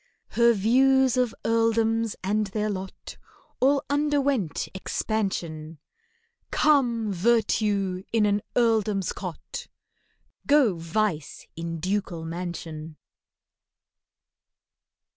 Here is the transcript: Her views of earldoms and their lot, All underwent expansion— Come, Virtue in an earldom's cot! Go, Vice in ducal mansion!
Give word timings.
Her 0.29 0.53
views 0.53 1.15
of 1.15 1.35
earldoms 1.45 2.15
and 2.23 2.47
their 2.47 2.71
lot, 2.71 3.17
All 3.59 3.83
underwent 3.87 4.67
expansion— 4.73 5.77
Come, 6.49 7.13
Virtue 7.13 8.01
in 8.11 8.25
an 8.25 8.41
earldom's 8.55 9.13
cot! 9.13 9.67
Go, 10.47 10.73
Vice 10.77 11.45
in 11.55 11.79
ducal 11.79 12.25
mansion! 12.25 12.97